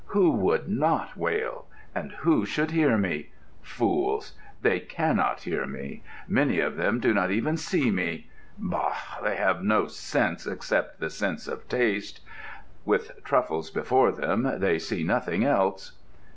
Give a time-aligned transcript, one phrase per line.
[0.07, 1.67] "Who would not wail?
[1.93, 3.29] And who should hear me?
[3.61, 4.33] Fools!
[4.63, 6.01] They can not hear me.
[6.27, 8.27] Many of them do not even see me.
[8.57, 8.95] Bah!
[9.21, 12.21] They have no sense, except the sense of taste:
[12.83, 15.91] with truffles before them, they see nothing else."